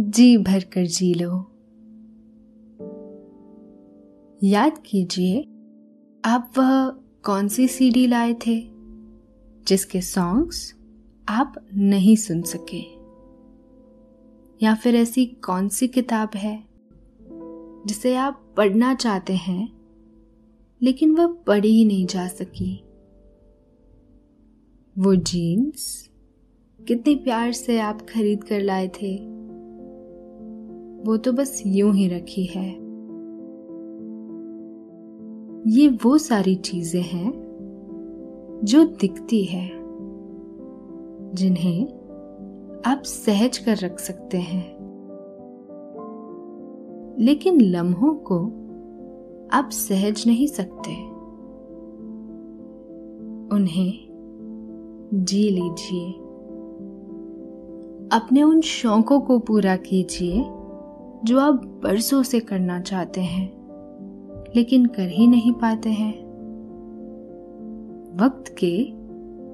जी 0.00 0.38
भर 0.38 0.60
कर 0.60 0.86
जी 0.86 1.14
लो। 1.14 1.40
याद 4.42 4.82
कीजिए, 4.86 5.40
आप 6.24 6.52
वह 6.58 6.90
कौन 7.22 7.48
सी 7.48 7.68
सीडी 7.68 8.06
लाए 8.06 8.34
थे, 8.34 8.70
जिसके 9.68 10.00
सॉन्ग्स 10.00 10.74
आप 11.28 11.54
नहीं 11.74 12.16
सुन 12.16 12.42
सके? 12.42 12.80
या 14.64 14.74
फिर 14.74 14.94
ऐसी 14.94 15.26
कौन 15.26 15.68
सी 15.68 15.88
किताब 15.88 16.30
है, 16.34 16.64
जिसे 17.86 18.14
आप 18.14 18.54
पढ़ना 18.56 18.94
चाहते 18.94 19.32
हैं, 19.32 19.72
लेकिन 20.82 21.16
वह 21.16 21.26
पढ़ी 21.26 21.72
ही 21.72 21.84
नहीं 21.84 22.06
जा 22.06 22.28
सकी? 22.28 22.84
वो 24.98 25.14
जीन्स 25.14 26.10
कितने 26.88 27.14
प्यार 27.14 27.52
से 27.52 27.80
आप 27.80 28.06
खरीद 28.08 28.44
कर 28.44 28.60
लाए 28.60 28.88
थे 28.88 29.37
वो 31.06 31.16
तो 31.16 31.32
बस 31.32 31.62
यूँ 31.66 31.94
ही 31.94 32.08
रखी 32.08 32.44
है। 32.44 32.68
ये 35.66 35.88
वो 35.88 36.18
सारी 36.18 36.54
चीज़ें 36.54 37.02
हैं 37.02 37.32
जो 38.64 38.84
दिखती 38.84 39.44
है, 39.44 39.70
जिन्हें 41.34 41.86
आप 42.86 43.02
सहज 43.04 43.58
कर 43.58 43.76
रख 43.76 43.98
सकते 43.98 44.38
हैं। 44.38 44.78
लेकिन 47.20 47.60
लम्हों 47.60 48.14
को 48.14 48.38
आप 49.52 49.68
सहज 49.72 50.24
नहीं 50.26 50.46
सकते। 50.46 50.90
उन्हें 53.56 54.08
जी 55.14 55.50
लीजिए। 55.50 56.12
अपने 58.12 58.42
उन 58.42 58.60
शौकों 58.60 59.20
को 59.20 59.38
पूरा 59.38 59.76
कीजिए 59.76 60.44
जो 61.24 61.40
आप 61.40 61.54
बरसों 61.54 62.22
से 62.22 62.40
करना 62.40 62.80
चाहते 62.80 63.20
हैं, 63.20 63.58
लेकिन 64.56 64.86
कर 64.86 65.08
ही 65.08 65.26
नहीं 65.26 65.52
पाते 65.52 65.90
हैं। 65.90 66.28
वक्त 68.20 68.56
के 68.64 68.94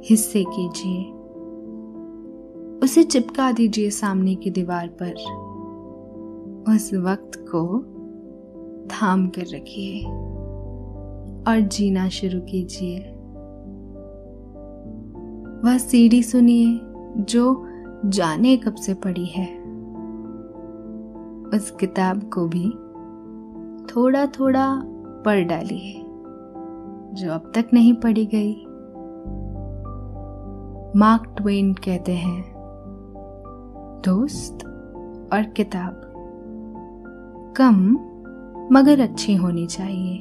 हिस्से 0.04 0.44
कीजिए। 0.48 1.04
उसे 2.84 3.02
चिपका 3.02 3.52
दीजिए 3.52 3.90
सामने 3.90 4.34
की 4.34 4.50
दीवार 4.50 4.88
पर। 5.02 5.12
उस 6.74 6.94
वक्त 6.94 7.30
को 7.36 7.78
थाम 8.86 9.28
कर 9.28 9.44
रखिए 9.54 10.04
और 11.48 11.60
जीना 11.60 12.08
शुरू 12.08 12.40
कीजिए। 12.40 12.98
वह 15.64 15.78
सीढ़ी 15.78 16.22
सुनिए 16.22 16.80
जो 17.18 17.66
जाने 18.06 18.56
कब 18.56 18.74
से 18.74 18.94
पड़ी 18.94 19.26
है। 19.26 19.63
उस 21.54 21.70
किताब 21.70 22.30
को 22.34 22.46
भी 22.48 22.70
थोड़ा 23.86 24.26
थोड़ा 24.26 24.66
पढ़ 25.26 25.44
डाली 25.44 25.78
है, 25.78 26.02
जो 27.14 27.32
अब 27.32 27.52
तक 27.54 27.66
नहीं 27.72 27.94
पढ़ी 27.94 28.26
गई। 28.26 28.54
मार्क 30.96 31.34
ट्वेन 31.38 31.72
कहते 31.74 32.12
हैं, 32.12 32.42
दोस्त 34.04 34.64
और 35.32 35.42
किताब, 35.56 36.00
कम 37.56 37.76
मगर 38.72 39.00
अच्छी 39.00 39.34
होनी 39.34 39.66
चाहिए। 39.66 40.16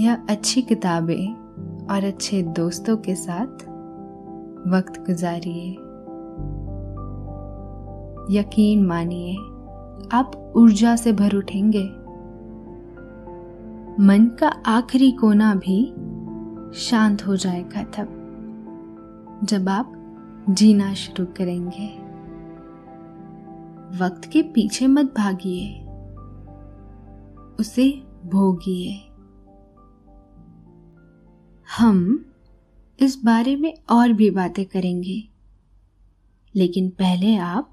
यह 0.00 0.26
अच्छी 0.30 0.62
किताबें 0.62 1.86
और 1.86 2.04
अच्छे 2.04 2.42
दोस्तों 2.42 2.96
के 2.96 3.14
साथ 3.14 3.64
वक्त 4.68 5.00
गुजारिए। 5.06 5.76
यकीन 8.30 8.86
मानिए, 8.86 9.34
आप 10.12 10.52
ऊर्जा 10.56 10.96
से 10.96 11.12
भर 11.12 11.34
उठेंगे। 11.36 11.84
मन 14.02 14.26
का 14.40 14.48
आखिरी 14.66 15.10
कोना 15.12 15.54
भी 15.54 15.84
शांत 16.78 17.26
हो 17.26 17.36
जाएगा 17.36 17.82
तब, 17.82 19.40
जब 19.44 19.68
आप 19.68 19.92
जीना 20.50 20.92
शुरू 20.94 21.26
करेंगे। 21.36 21.86
वक्त 23.98 24.28
के 24.32 24.42
पीछे 24.42 24.86
मत 24.86 25.14
भागिए, 25.16 25.80
उसे 27.60 27.88
भोगिए। 28.26 28.98
हम 31.68 32.24
इस 32.98 33.20
बारे 33.24 33.56
में 33.56 33.72
और 33.90 34.12
भी 34.12 34.30
बातें 34.30 34.64
करेंगे, 34.64 35.22
लेकिन 36.54 36.88
पहले 36.88 37.36
आप 37.36 37.72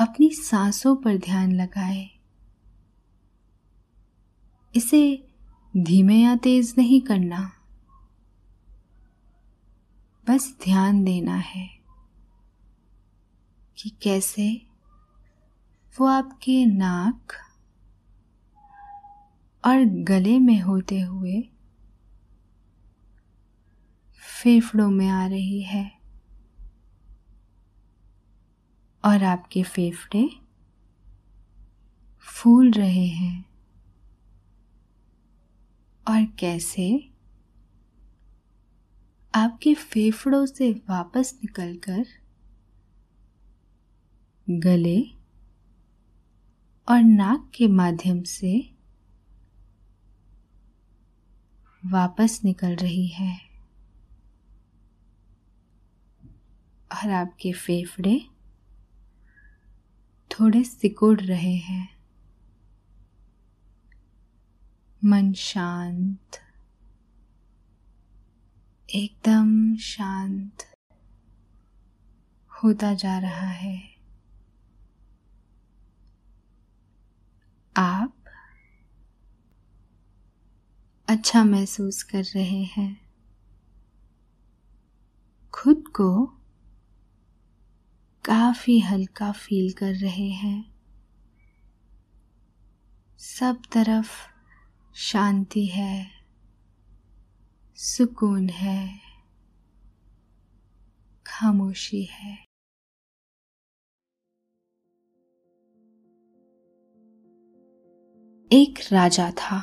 अपनी 0.00 0.30
सांसों 0.30 0.96
पर 0.96 1.16
ध्यान 1.16 1.52
लगाए। 1.52 2.10
इसे 4.76 5.28
धीमे 5.76 6.16
या 6.16 6.36
तेज 6.36 6.74
नहीं 6.78 7.00
करना। 7.00 7.52
बस 10.28 10.58
ध्यान 10.64 11.04
देना 11.04 11.36
है 11.36 11.70
कि 13.78 13.88
कैसे 14.02 14.66
वो 16.00 16.06
आपके 16.06 16.66
नाक 16.66 17.32
और 19.64 19.84
गले 19.84 20.38
में 20.38 20.60
होते 20.60 21.00
हुए 21.00 21.42
फेफड़ों 24.42 24.90
में 24.90 25.08
आ 25.08 25.26
रही 25.26 25.62
है। 25.62 25.99
और 29.04 29.24
आपके 29.24 29.62
फेफड़े 29.62 30.30
फूल 32.18 32.70
रहे 32.70 33.06
हैं। 33.06 33.44
और 36.08 36.24
कैसे 36.38 37.10
आपके 39.34 39.74
फेफड़ों 39.74 40.46
से 40.46 40.72
वापस 40.72 41.34
निकलकर 41.44 42.06
गले 44.50 45.00
और 46.88 47.02
नाक 47.02 47.50
के 47.54 47.68
माध्यम 47.68 48.22
से 48.22 48.74
वापस 51.86 52.40
निकल 52.44 52.76
रही 52.76 53.06
है। 53.06 53.38
और 56.92 57.10
आपके 57.10 57.52
फेफड़े 57.52 58.26
थोड़े 60.40 60.64
सिकुड़ 60.64 61.20
रहे 61.20 61.56
हैं। 61.56 62.00
मन 65.04 65.32
शांत। 65.32 66.36
एकदम 68.90 69.76
शांत 69.76 70.74
होता 72.64 72.94
जा 72.94 73.18
रहा 73.18 73.46
है। 73.46 73.82
आप 77.76 78.16
अच्छा 81.08 81.44
महसूस 81.44 82.02
कर 82.02 82.24
रहे 82.24 82.62
हैं। 82.62 83.10
खुद 85.52 85.84
को 85.88 86.39
काफ़ी 88.24 88.78
हल्का 88.78 89.32
फील 89.32 89.72
कर 89.72 89.94
रहे 89.94 90.28
हैं। 90.28 90.74
सब 93.18 93.62
तरफ़ 93.72 94.10
शांति 94.94 95.66
है, 95.66 96.10
सुकून 97.74 98.48
है, 98.48 98.98
खामोशी 101.26 102.04
है। 102.04 102.34
एक 108.52 108.78
राजा 108.92 109.30
था। 109.30 109.58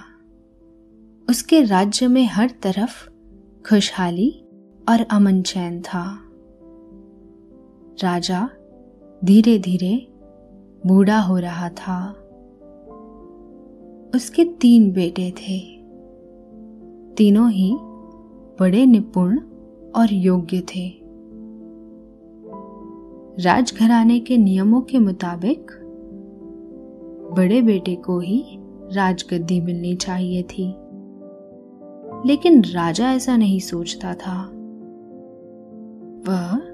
उसके 1.29 1.63
राज्य 1.63 2.07
में 2.07 2.25
हर 2.25 2.49
तरफ़ 2.49 3.09
खुशहाली 3.69 4.31
और 4.89 5.07
अमन 5.11 5.41
चैन 5.41 5.81
था। 5.81 6.26
राजा 8.03 8.49
धीरे 9.25 9.59
धीरे 9.59 10.07
बूढ़ा 10.87 11.19
हो 11.19 11.37
रहा 11.37 11.69
था। 11.69 12.11
उसके 14.15 14.43
तीन 14.43 14.91
बेटे 14.91 15.31
थे। 15.31 15.59
तीनों 17.15 17.51
ही 17.51 17.77
बड़े, 18.59 18.85
निपुण 18.85 19.39
और 19.95 20.13
योग्य 20.13 20.59
थे। 20.59 21.01
राजघराने 23.43 24.19
के 24.19 24.37
नियमों 24.37 24.81
के 24.81 24.99
मुताबिक 24.99 25.71
बड़े 27.37 27.61
बेटे 27.61 27.95
को 27.95 28.19
ही 28.19 28.45
राजगद्दी 28.93 29.61
मिलनी 29.61 29.95
चाहिए 29.95 30.43
थी। 30.43 30.75
लेकिन 32.25 32.63
राजा 32.63 33.13
ऐसा 33.13 33.37
नहीं 33.37 33.59
सोचता 33.59 34.13
था। 34.13 34.45
वह 36.27 36.66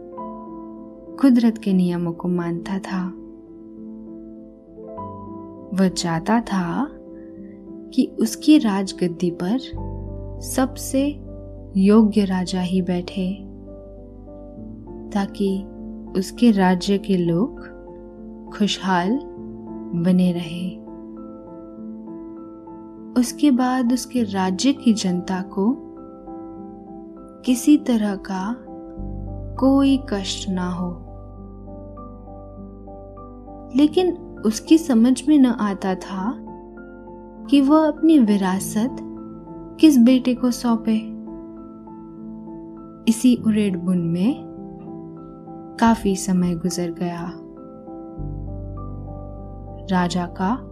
कुदरत 1.23 1.57
के 1.57 1.73
नियमों 1.73 2.11
को 2.11 2.27
मानता 2.27 2.79
था। 2.79 3.07
वह 5.79 5.87
चाहता 5.87 6.41
था 6.41 6.87
कि 7.93 8.15
उसकी 8.19 8.57
राजगद्दी 8.57 9.31
पर 9.31 9.59
सबसे 10.41 11.21
योग्य 11.77 12.25
राजा 12.25 12.61
ही 12.61 12.81
बैठे, 12.81 13.33
ताकि 15.09 15.63
उसके 16.17 16.51
राज्य 16.51 16.97
के 16.97 17.17
लोग 17.17 17.61
खुशहाल 18.57 19.19
बने 19.95 20.31
रहे। 20.31 20.69
उसके 23.21 23.51
बाद 23.51 23.93
उसके 23.93 24.23
राज्य 24.23 24.73
की 24.73 24.93
जनता 24.93 25.41
को 25.41 25.75
किसी 27.45 27.77
तरह 27.77 28.15
का 28.15 28.55
कोई 29.59 29.99
कष्ट 30.09 30.49
ना 30.49 30.69
हो। 30.69 31.09
लेकिन 33.75 34.13
उसकी 34.45 34.77
समझ 34.77 35.27
में 35.27 35.37
न 35.37 35.45
आता 35.45 35.95
था 35.95 36.37
कि 37.49 37.61
वह 37.61 37.87
अपनी 37.87 38.19
विरासत 38.19 38.97
किस 39.79 39.97
बेटे 39.97 40.35
को 40.35 40.51
सौंपे। 40.51 41.13
इसी 43.11 43.35
उड़ेड़ 43.35 43.77
बुन 43.77 43.97
में 43.97 44.53
काफ़ी 45.79 46.15
समय 46.15 46.55
गुजर 46.55 46.91
गया। 46.91 47.31
राजा 49.91 50.25
का 50.25 50.69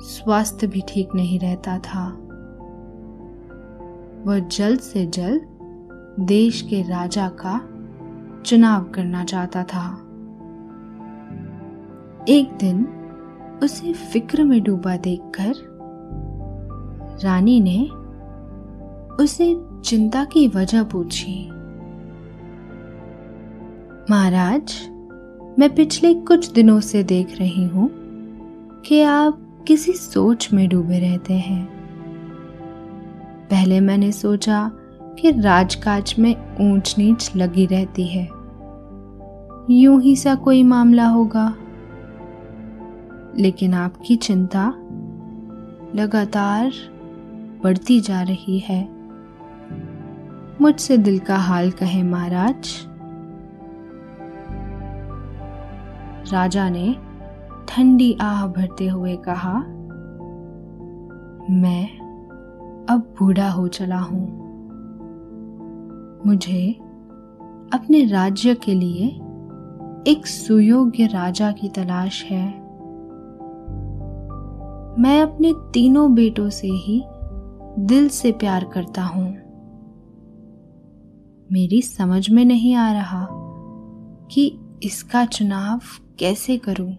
स्वास्थ्य 0.00 0.66
भी 0.66 0.82
ठीक 0.88 1.08
नहीं 1.14 1.38
रहता 1.38 1.78
था। 1.78 2.08
वह 4.24 4.38
जल्द 4.38 4.80
से 4.80 5.06
जल्द 5.06 5.48
देश 6.20 6.62
के 6.62 6.82
राजा 6.82 7.28
का 7.28 7.68
चुनाव 8.42 8.84
करना 8.84 9.24
चाहता 9.24 9.62
था। 9.62 10.05
एक 12.28 12.48
दिन 12.52 12.86
उसे 13.62 13.92
फ़िक्र 13.92 14.44
में 14.44 14.62
डूबा 14.62 14.96
देखकर 14.96 15.52
रानी 17.24 17.60
ने 17.60 17.88
उसे 19.24 19.46
चिंता 19.84 20.24
की 20.24 20.48
वजह 20.48 20.82
पूछी, 20.82 21.48
महाराज, 24.10 24.74
मैं 25.58 25.74
पिछले 25.74 26.14
कुछ 26.14 26.50
दिनों 26.52 26.80
से 26.80 27.02
देख 27.02 27.38
रही 27.38 27.66
हूँ 27.66 27.88
कि 28.86 29.00
आप 29.02 29.64
किसी 29.68 29.92
सोच 29.92 30.52
में 30.52 30.68
डूबे 30.68 30.98
रहते 30.98 31.34
हैं। 31.34 31.64
पहले 33.50 33.80
मैंने 33.80 34.12
सोचा 34.12 34.70
कि 35.20 35.30
राजकाज 35.30 36.14
में 36.18 36.34
ऊंच 36.60 36.94
नीच 36.98 37.30
लगी 37.36 37.66
रहती 37.66 38.06
है। 38.06 38.24
यूँ 39.70 40.00
ही 40.02 40.16
सा 40.16 40.34
कोई 40.34 40.62
मामला 40.62 41.06
होगा। 41.06 41.54
लेकिन 43.38 43.74
आपकी 43.74 44.16
चिंता 44.16 44.68
लगातार 45.94 46.72
बढ़ती 47.62 48.00
जा 48.00 48.22
रही 48.22 48.58
है। 48.58 48.88
मुझसे 50.60 50.98
दिल 50.98 51.18
का 51.18 51.36
हाल 51.36 51.70
कहे 51.70 52.02
महाराज। 52.02 52.86
राजा 56.32 56.68
ने 56.68 56.96
ठंडी 57.68 58.16
आह 58.20 58.46
भरते 58.46 58.86
हुए 58.86 59.16
कहा, 59.16 59.58
मैं 61.50 61.98
अब 62.86 63.14
बूढ़ा 63.18 63.50
हो 63.50 63.68
चला 63.68 63.98
हूँ। 63.98 64.26
मुझे 66.26 66.72
अपने 67.72 68.04
राज्य 68.04 68.54
के 68.54 68.74
लिए 68.74 69.06
एक 70.10 70.26
सुयोग्य 70.26 71.06
राजा 71.06 71.52
की 71.52 71.68
तलाश 71.68 72.24
है। 72.24 72.65
मैं 74.98 75.22
अपने 75.22 75.52
तीनों 75.74 76.14
बेटों 76.14 76.50
से 76.50 76.68
ही 76.68 77.02
दिल 77.78 78.08
से 78.08 78.32
प्यार 78.32 78.64
करता 78.64 79.02
हूँ। 79.02 79.32
मेरी 81.52 81.82
समझ 81.82 82.30
में 82.30 82.44
नहीं 82.44 82.74
आ 82.74 82.92
रहा 82.92 83.28
कि 84.30 84.58
इसका 84.82 85.24
चुनाव 85.24 85.80
कैसे 86.18 86.60
करूँ। 86.68 86.92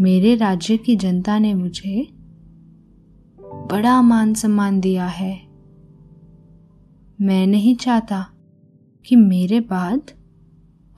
मेरे 0.00 0.34
राज्य 0.34 0.76
की 0.76 0.96
जनता 0.96 1.38
ने 1.38 1.54
मुझे 1.54 2.08
बड़ा 3.40 4.02
मान 4.02 4.34
सम्मान 4.34 4.80
दिया 4.80 5.06
है। 5.06 5.40
मैं 7.20 7.46
नहीं 7.46 7.76
चाहता 7.76 8.26
कि 9.06 9.16
मेरे 9.16 9.60
बाद 9.60 10.00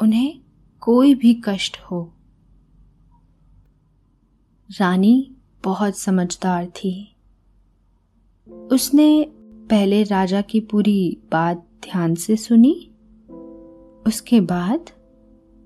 उन्हें 0.02 0.40
कोई 0.80 1.14
भी 1.14 1.42
कष्ट 1.44 1.78
हो। 1.90 2.12
रानी 4.78 5.36
बहुत 5.64 5.98
समझदार 5.98 6.66
थी। 6.66 7.16
उसने 8.72 9.32
पहले 9.70 10.02
राजा 10.02 10.40
की 10.40 10.60
पूरी 10.60 11.18
बात 11.32 11.56
ध्यान 11.56 12.14
से 12.14 12.36
सुनी। 12.36 12.90
उसके 14.06 14.40
बाद 14.40 14.90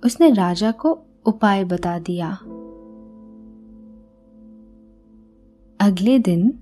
उसने 0.04 0.32
राजा 0.32 0.70
को 0.70 1.02
उपाय 1.26 1.64
बता 1.64 1.98
दिया। 1.98 2.30
अगले 5.80 6.18
दिन 6.18 6.58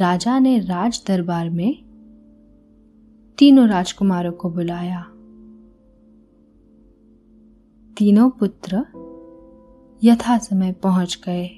राजा 0.00 0.38
ने 0.38 0.58
राज 0.58 1.04
दरबार 1.06 1.50
में 1.50 1.84
तीनों 3.38 3.68
राजकुमारों 3.68 4.32
को 4.32 4.50
बुलाया। 4.50 5.02
तीनों 7.96 8.30
पुत्र 8.30 9.03
यथा 10.04 10.38
समय 10.38 10.72
पहुँच 10.72 11.20
गए। 11.28 11.50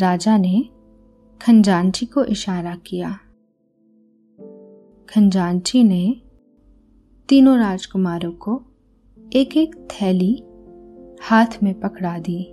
राजा 0.00 0.38
ने 0.38 0.68
खंजानची 1.42 2.06
को 2.06 2.24
इशारा 2.24 2.76
किया। 2.76 3.10
खंजानची 5.08 5.84
ने 5.84 6.22
तीनों 7.28 7.58
राजकुमारों 7.58 8.32
को 8.32 8.62
एक 9.32 9.56
एक 9.56 9.74
थैली 9.74 10.42
हाथ 11.22 11.62
में 11.62 11.80
पकड़ा 11.80 12.18
दी। 12.18 12.44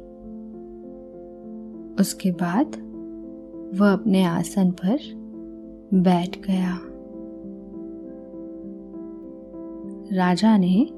उसके 2.02 2.32
बाद 2.32 2.68
वह 3.80 3.94
अपने 3.94 4.24
आसन 4.24 4.72
पर 4.72 4.98
बैठ 5.94 6.38
गया। 6.42 6.80
राजा 10.16 10.58
ने 10.58 10.97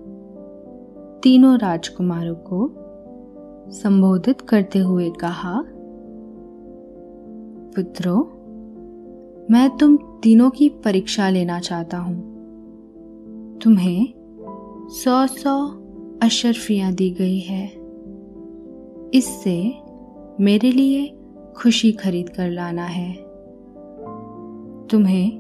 तीनों 1.24 1.60
राजकुमारों 1.60 2.36
को 2.36 2.74
संबोधित 3.72 4.42
करते 4.42 4.80
हुए 4.80 5.10
कहा, 5.10 5.64
पुत्रों, 7.76 8.24
मैं 9.52 9.78
तुम 9.78 9.98
तीनों 9.98 10.50
की 10.50 10.70
परीक्षा 10.70 11.30
लेना 11.30 11.60
चाहता 11.60 11.98
हूँ। 11.98 12.40
तुम्हें 13.64 14.14
सौ 14.90 15.28
सौ 15.28 15.68
अशरफियाँ 16.24 16.94
दी 16.94 17.10
गई 17.10 17.40
है। 17.40 17.68
इससे 19.14 19.74
मेरे 20.40 20.72
लिए 20.72 21.18
खुशी 21.58 21.92
खरीद 21.92 22.30
कर 22.30 22.50
लाना 22.50 22.86
है। 22.86 23.14
तुम्हें 24.88 25.32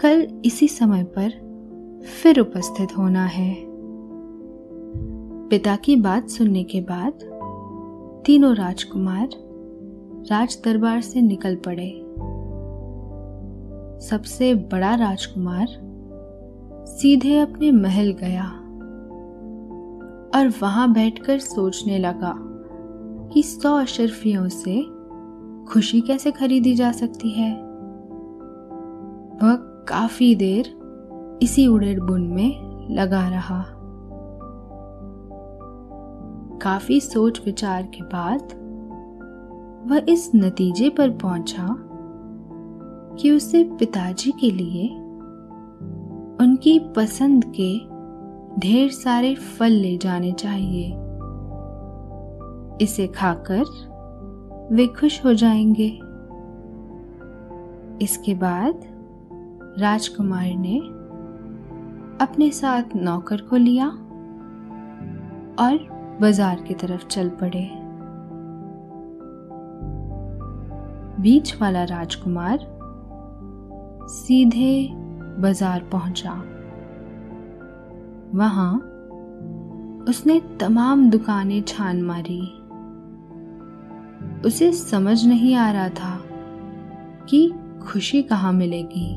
कल 0.00 0.42
इसी 0.44 0.68
समय 0.68 1.04
पर 1.04 1.30
फिर 2.22 2.40
उपस्थित 2.40 2.88
होना 2.98 3.24
है। 3.24 3.63
पिता 5.50 5.76
की 5.76 5.96
बात 5.96 6.28
सुनने 6.28 6.64
के 6.64 6.80
बाद 6.80 7.12
तीनों 8.26 8.56
राजकुमार 8.56 9.28
राज 10.30 10.58
दरबार 10.64 11.00
से 11.00 11.20
निकल 11.20 11.56
पड़े। 11.56 11.88
सबसे 14.00 14.54
बड़ा 14.54 14.94
राजकुमार 14.94 15.66
सीधे 16.86 17.38
अपने 17.38 17.70
महल 17.72 18.12
गया 18.12 18.44
और 20.38 20.52
वहाँ 20.62 20.92
बैठकर 20.92 21.38
सोचने 21.38 21.98
लगा 21.98 22.34
कि 23.34 23.42
सौ 23.42 23.76
अशरफियों 23.76 24.48
से 24.48 24.82
खुशी 25.64 26.00
कैसे 26.00 26.30
खरीदी 26.30 26.74
जा 26.74 26.92
सकती 26.92 27.30
है। 27.30 27.52
वह 29.42 29.54
काफ़ी 29.88 30.34
देर 30.34 30.74
इसी 31.42 31.66
उड़ेड़ 31.66 32.00
बुन 32.00 32.22
में 32.22 32.74
लगा 32.90 33.28
रहा। 33.28 33.73
काफ़ी 36.64 37.00
सोच 37.00 37.42
विचार 37.44 37.82
के 37.82 38.02
बाद 38.02 38.40
वह 39.90 40.02
इस 40.08 40.30
नतीजे 40.34 40.88
पर 40.90 41.10
पहुँचा 41.10 41.76
कि 43.18 43.30
उसे 43.30 43.64
पिताजी 43.64 44.32
के 44.40 44.50
लिए 44.50 44.88
उनकी 46.40 46.78
पसंद 46.78 47.54
के 47.60 47.78
ढेर 48.60 48.90
सारे 48.90 49.34
फल 49.34 49.70
ले 49.70 49.98
जाने 49.98 50.32
चाहिए। 50.32 50.86
इसे 52.84 53.06
खाकर 53.06 53.64
वे 54.72 54.86
खुश 54.86 55.24
हो 55.24 55.34
जाएँगे। 55.34 56.00
इसके 58.04 58.34
बाद 58.34 58.80
राजकुमार 59.78 60.54
ने 60.56 60.78
अपने 62.24 62.50
साथ 62.50 62.82
नौकर 62.96 63.40
को 63.40 63.56
लिया 63.56 63.88
और 65.58 65.93
बाज़ार 66.20 66.62
की 66.62 66.74
तरफ़ 66.74 67.06
चल 67.06 67.28
पड़े। 67.28 67.68
बीच 71.22 71.54
वाला 71.60 71.84
राजकुमार 71.84 72.58
सीधे 74.08 74.88
बाज़ार 75.38 75.84
पहुँचा। 75.92 76.32
वहाँ 78.34 78.72
उसने 80.08 80.40
तमाम 80.60 81.10
दुकानें 81.10 81.62
छान 81.62 82.02
मारी। 82.02 82.40
उसे 84.48 84.72
समझ 84.72 85.26
नहीं 85.26 85.54
आ 85.54 85.70
रहा 85.70 85.88
था 85.88 86.16
कि 87.28 87.52
खुशी 87.82 88.22
कहाँ 88.22 88.52
मिलेगी। 88.52 89.10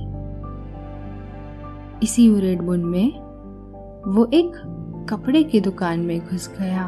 इसी 2.04 2.30
उरेड 2.30 2.62
बुन 2.62 2.86
में 2.86 3.10
वो 4.08 4.30
एक 4.34 4.52
कपड़े 5.10 5.44
की 5.44 5.62
दुकान 5.62 6.00
में 6.00 6.28
घुस 6.28 6.56
गया। 6.60 6.88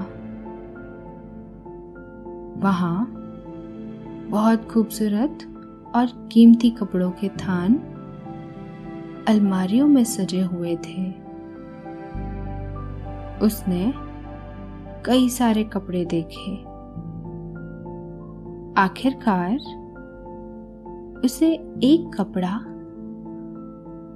वहाँ 2.57 3.05
बहुत 4.29 4.71
खूबसूरत 4.71 5.37
और 5.95 6.29
कीमती 6.31 6.69
कपड़ों 6.69 7.11
के 7.11 7.29
थान 7.29 7.79
अलमारियों 9.27 9.87
में 9.87 10.03
सजे 10.03 10.41
हुए 10.41 10.75
थे। 10.75 11.11
उसने 13.45 13.93
कई 15.05 15.29
सारे 15.29 15.63
कपड़े 15.63 16.05
देखे। 16.05 16.55
आखिरकार 18.81 19.55
उसे 21.25 21.53
एक 21.83 22.15
कपड़ा 22.19 22.59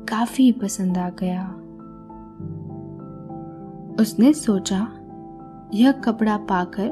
काफ़ी 0.10 0.52
पसंद 0.52 0.98
आ 0.98 1.10
गया। 1.10 1.60
उसने 4.00 4.34
सोचा, 4.34 5.00
यह 5.74 5.92
कपड़ा 5.92 6.38
पाकर 6.38 6.92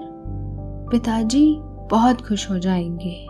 पिताजी 0.91 1.55
बहुत 1.61 2.21
खुश 2.21 2.51
हो 2.51 2.59
जाएँगे। 2.59 3.25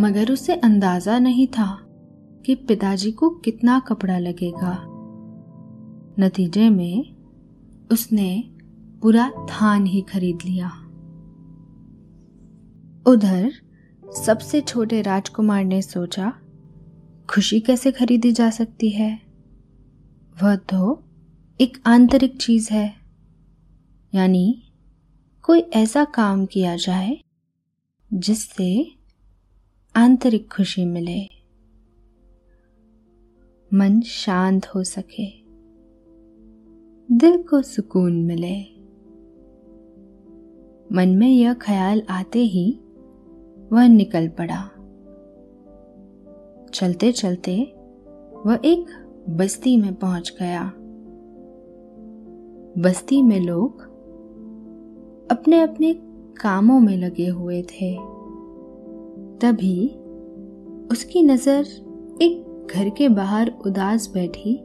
मगर 0.00 0.32
उसे 0.32 0.54
अंदाज़ा 0.54 1.18
नहीं 1.18 1.46
था 1.46 1.78
कि 2.46 2.54
पिताजी 2.54 3.12
को 3.12 3.30
कितना 3.30 3.78
कपड़ा 3.78 4.18
लगेगा। 4.18 4.78
नतीजे 6.20 6.70
में 6.70 7.16
उसने 7.92 8.44
पूरा 9.02 9.30
थान 9.30 9.86
ही 9.86 10.00
खरीद 10.00 10.38
लिया। 10.44 10.70
उधर 13.06 13.50
सबसे 14.26 14.60
छोटे 14.60 15.02
राजकुमार 15.02 15.64
ने 15.64 15.82
सोचा, 15.82 16.32
खुशी 17.30 17.60
कैसे 17.60 17.92
खरीदी 17.92 18.32
जा 18.32 18.50
सकती 18.50 18.90
है? 18.90 19.20
वह 20.42 20.56
तो 20.56 21.02
एक 21.60 21.78
आंतरिक 21.86 22.36
चीज़ 22.36 22.72
है। 22.72 22.94
यानी 24.14 24.62
कोई 25.42 25.60
ऐसा 25.60 26.04
काम 26.04 26.46
किया 26.46 26.76
जाए 26.76 27.18
जिससे 28.14 28.92
आंतरिक 29.96 30.52
खुशी 30.52 30.84
मिले। 30.84 31.24
मन 33.74 34.00
शांत 34.00 34.66
हो 34.66 34.84
सके। 34.84 35.26
दिल 37.12 37.42
को 37.42 37.62
सुकून 37.62 38.24
मिले। 38.24 38.60
मन 40.92 41.08
में 41.08 41.28
यह 41.28 41.54
ख्याल 41.54 42.02
आते 42.10 42.38
ही 42.38 42.78
वह 43.72 43.86
निकल 43.86 44.28
पड़ा। 44.28 44.70
चलते 46.74 47.12
चलते 47.12 47.74
वह 48.46 48.60
एक 48.64 48.86
बस्ती 49.28 49.76
में 49.76 49.94
पहुँच 49.94 50.36
गया। 50.40 50.72
बस्ती 52.78 53.22
में 53.22 53.40
लोग 53.40 53.82
अपने 55.30 55.60
अपने 55.60 55.94
कामों 56.40 56.80
में 56.80 56.96
लगे 56.96 57.26
हुए 57.26 57.62
थे 57.62 57.96
तभी 59.38 59.88
उसकी 60.90 61.22
नज़र 61.22 61.66
एक 62.22 62.66
घर 62.74 62.90
के 62.90 63.08
बाहर 63.08 63.52
उदास 63.66 64.10
बैठी 64.14 64.60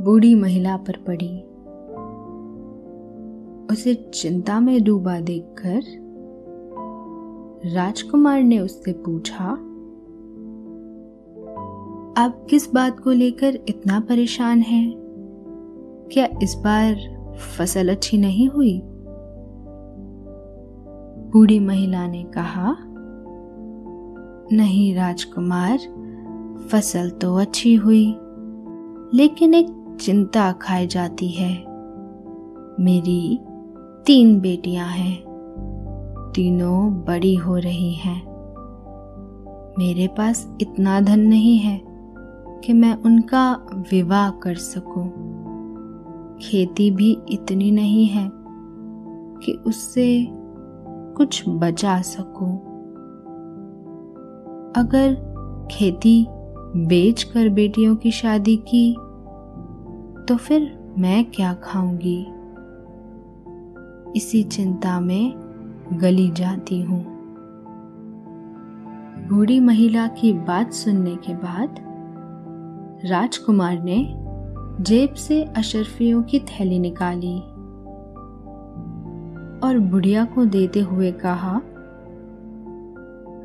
बूढ़ी 0.00 0.34
महिला 0.34 0.76
पर 0.76 0.96
पड़ी 1.08 1.40
उसे 3.74 3.94
चिंता 3.94 4.60
में 4.60 4.84
डूबा 4.84 5.20
देखकर 5.20 5.82
राजकुमार 7.66 8.42
ने 8.42 8.58
उससे 8.58 8.92
पूछा, 8.92 9.44
आप 12.22 12.46
किस 12.50 12.74
बात 12.74 13.00
को 13.00 13.10
लेकर 13.10 13.58
इतना 13.68 14.00
परेशान 14.00 14.60
हैं? 14.60 15.09
क्या 16.12 16.28
इस 16.42 16.54
बार 16.54 16.94
फ़सल 17.58 17.88
अच्छी 17.88 18.18
नहीं 18.18 18.48
हुई? 18.48 18.82
बूढ़ी 21.32 21.60
महिला 21.60 22.06
ने 22.06 22.22
कहा, 22.22 22.76
नहीं 24.52 24.94
राजकुमार, 24.94 25.78
फ़सल 26.68 27.10
तो 27.10 27.36
अच्छी 27.36 27.74
हुई, 27.74 28.06
लेकिन 29.14 29.54
एक 29.54 29.96
चिंता 30.00 30.52
खाई 30.52 30.86
जाती 30.86 31.28
है। 31.28 31.52
मेरी 32.80 33.40
तीन 34.06 34.40
बेटियाँ 34.40 34.88
हैं। 34.88 35.22
तीनों 36.34 36.92
बड़ी 36.92 37.34
हो 37.34 37.56
रही 37.56 37.92
हैं। 37.92 38.22
मेरे 39.78 40.08
पास 40.08 40.56
इतना 40.60 41.00
धन 41.00 41.20
नहीं 41.20 41.58
है 41.58 41.80
कि 42.64 42.72
मैं 42.72 42.94
उनका 42.94 43.66
विवाह 43.72 44.30
कर 44.30 44.54
सकूँ। 44.54 45.29
खेती 46.40 46.90
भी 46.90 47.18
इतनी 47.28 47.70
नहीं 47.70 48.06
है 48.06 48.30
कि 49.44 49.52
उससे 49.66 50.26
कुछ 51.16 51.42
बचा 51.48 52.00
सकूँ। 52.02 52.56
अगर 54.76 55.14
खेती 55.70 56.26
बेच 56.76 57.22
कर 57.22 57.48
बेटियों 57.48 57.96
की 57.96 58.10
शादी 58.10 58.56
की 58.56 58.92
तो 60.28 60.36
फिर 60.36 60.78
मैं 60.98 61.24
क्या 61.24 61.54
खाऊँगी 61.54 62.18
इसी 64.16 64.42
चिंता 64.42 65.00
में 65.00 65.32
गली 65.92 66.30
जाती 66.30 66.80
हूँ 66.80 67.04
बूढ़ी 69.28 69.60
महिला 69.60 70.06
की 70.06 70.32
बात 70.32 70.72
सुनने 70.72 71.16
के 71.16 71.34
बाद 71.34 71.76
राजकुमार 73.04 73.82
ने 73.82 74.19
जेब 74.80 75.14
से 75.14 75.44
अशरफियों 75.44 76.22
की 76.22 76.38
थैली 76.38 76.78
निकाली 76.78 77.38
और 79.66 79.78
बुढ़िया 79.78 80.24
को 80.24 80.44
देते 80.44 80.80
हुए 80.80 81.12
कहा 81.12 81.60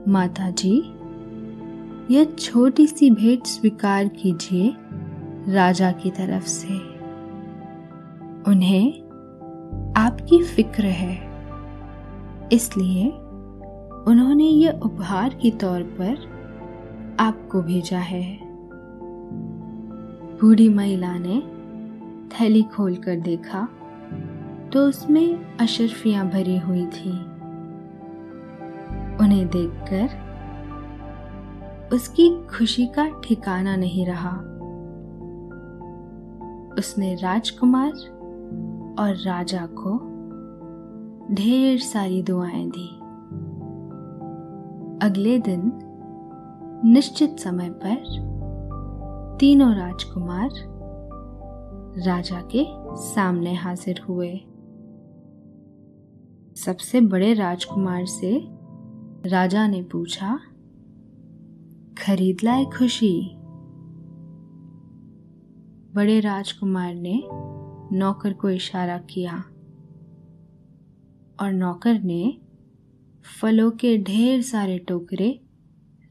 माता 0.08 0.50
जी 0.50 0.82
यह 2.12 2.24
छोटी 2.40 2.88
सी 2.88 3.12
भेंट 3.12 3.44
स्वीकार 3.44 4.08
कीजिए 4.08 4.76
राजा 5.54 5.92
की 5.92 6.12
तरफ़ 6.12 6.44
से। 6.44 6.74
उन्हें 8.52 9.02
आपकी 9.98 10.44
फ़िक्र 10.44 10.86
है। 10.86 11.16
इसलिए 12.52 13.10
उन्होंने 14.08 14.44
यह 14.44 14.72
उपहार 14.72 15.30
के 15.30 15.52
तौर 15.52 15.82
पर 15.82 16.18
आपको 17.20 17.62
भेजा 17.62 18.00
है। 18.00 18.45
बूढ़ी 20.42 20.70
महिला 20.70 21.18
ने 21.18 21.40
थैली 22.30 22.64
खोलकर 22.64 23.16
देखा 23.16 23.68
तो 24.74 24.88
उसमें 24.88 25.58
अशरफियाँ 25.58 26.30
भरी 26.30 26.58
हुई 26.58 26.86
थी। 26.86 27.12
उन्हें 29.18 29.48
देखकर 29.48 30.26
उसकी 31.94 32.30
खुशी 32.48 32.88
का 32.88 33.22
ठिकाना 33.24 33.76
नहीं 33.76 34.06
रहा। 34.06 34.32
उसने 36.80 37.16
राजकुमार 37.16 37.92
और 39.00 39.16
राजा 39.16 39.68
को 39.72 39.98
ढेर 41.36 41.80
सारी 41.80 42.24
दुआएँ 42.24 42.70
दी। 42.70 42.88
अगले 45.06 45.38
दिन 45.40 45.72
निश्चित 46.86 47.40
समय 47.40 47.70
पर 47.70 48.26
तीनों 49.40 49.76
राजकुमार 49.76 50.50
राजा 52.08 52.42
के 52.42 52.66
सामने 52.96 53.54
हाजिर 53.54 54.00
हुए। 54.00 54.38
सबसे 56.56 57.02
बड़े 57.02 57.34
राजकुमार 57.34 58.06
से 58.06 58.48
राजा 59.30 59.68
ने 59.68 59.84
पूछा, 59.84 60.40
खरीद 61.98 62.38
लाए 62.44 62.66
खुशी? 62.66 63.36
बड़े 65.96 66.20
राजकुमार 66.20 66.96
ने 66.96 67.22
नौकर 67.98 68.34
को 68.34 68.50
इशारा 68.50 68.98
किया 68.98 69.38
और 71.40 71.54
नौकर 71.54 72.02
ने 72.02 72.38
फलों 73.42 73.72
के 73.72 73.98
ढेर 73.98 74.42
सारे 74.42 74.80
टोकरे 74.80 75.42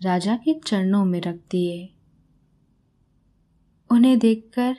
राजा 0.03 0.37
के 0.37 0.61
चरणों 0.67 1.05
में 1.05 1.21
रख 1.21 1.35
दिए। 1.35 1.94
उन्हें 3.91 4.19
देखकर 4.19 4.77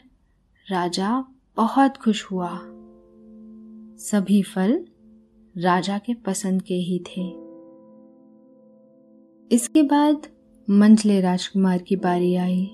राजा 0.71 1.25
बहुत 1.57 1.97
खुश 1.97 2.31
हुआ। 2.31 2.59
सभी 3.97 4.43
फल 4.43 4.85
राजा 5.57 5.97
के 5.97 6.13
पसंद 6.13 6.61
के 6.61 6.73
ही 6.73 6.99
थे। 6.99 7.45
इसके 9.55 9.83
बाद 9.83 10.27
मंझले 10.69 11.21
राजकुमार 11.21 11.77
की 11.77 11.95
बारी 11.95 12.35
आई। 12.35 12.65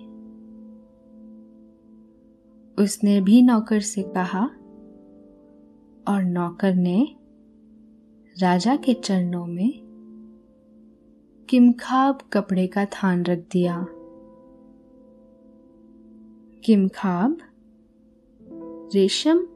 उसने 2.83 3.21
भी 3.21 3.41
नौकर 3.41 3.79
से 3.79 4.03
कहा 4.03 4.45
और 6.07 6.23
नौकर 6.23 6.73
ने 6.73 7.15
राजा 8.39 8.75
के 8.75 8.93
चरणों 8.93 9.45
में 9.45 9.73
किमखाब 11.49 12.19
कपड़े 12.33 12.67
का 12.67 12.85
थान 12.85 13.23
रख 13.23 13.39
दिया। 13.39 13.85
किमखाब, 16.63 17.37
रेशम 18.93 19.47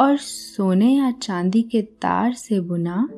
और 0.00 0.16
सोने 0.16 0.96
या 0.96 1.10
चांदी 1.10 1.62
के 1.62 1.82
तार 1.82 2.32
से 2.32 2.60
बुना 2.60 3.08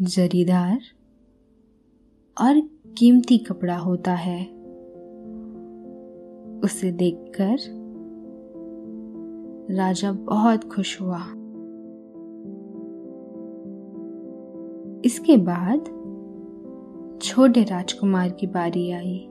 जरीदार 0.00 0.78
और 2.40 2.60
कीमती 2.98 3.38
कपड़ा 3.38 3.76
होता 3.76 4.14
है। 4.14 4.44
उसे 6.60 6.92
देखकर 6.92 7.56
राजा 9.74 10.12
बहुत 10.12 10.64
खुश 10.64 11.00
हुआ। 11.00 11.20
इसके 15.04 15.36
बाद 15.36 15.96
छोटे 17.22 17.62
राजकुमार 17.62 18.30
की 18.30 18.46
बारी 18.46 18.90
आई। 18.90 19.28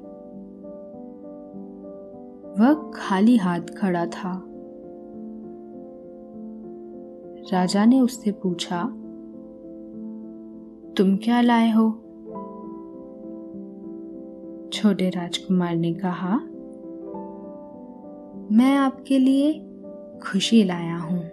वह 2.59 2.91
खाली 2.95 3.37
हाथ 3.37 3.59
खड़ा 3.59 4.05
था। 4.05 4.43
राजा 7.53 7.85
ने 7.85 7.99
उससे 7.99 8.31
पूछा, 8.31 8.83
तुम 10.97 11.15
क्या 11.17 11.41
लाए 11.41 11.71
हो? 11.71 11.89
छोटे 14.73 15.09
राजकुमार 15.09 15.75
ने 15.75 15.93
कहा, 15.93 16.37
मैं 18.51 18.75
आपके 18.75 19.19
लिए 19.19 19.53
खुशी 20.23 20.63
लाया 20.63 20.97
हूँ। 20.97 21.23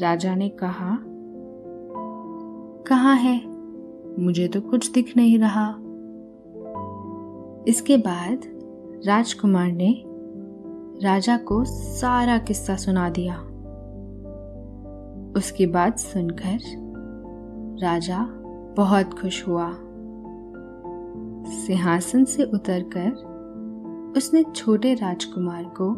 राजा 0.00 0.34
ने 0.34 0.48
कहा 0.48 0.98
कहा 2.86 3.12
है? 3.12 3.40
मुझे 4.18 4.48
तो 4.48 4.60
कुछ 4.60 4.92
दिख 4.92 5.16
नहीं 5.16 5.38
रहा। 5.38 5.85
इसके 7.68 7.96
बाद 7.96 8.40
राजकुमार 9.06 9.72
ने 9.72 10.02
राजा 11.04 11.36
को 11.36 11.64
सारा 11.64 12.38
किस्सा 12.38 12.76
सुना 12.76 13.08
दिया। 13.08 13.36
उसकी 15.36 15.66
बात 15.66 15.98
सुनकर 15.98 16.58
राजा 17.82 18.26
बहुत 18.76 19.20
खुश 19.20 19.48
हुआ। 19.48 19.72
सिंहासन 21.46 22.24
से 22.24 22.44
उतरकर 22.44 23.36
उसने 24.16 24.42
छोटे 24.42 24.94
राजकुमार 24.94 25.64
को 25.64 25.96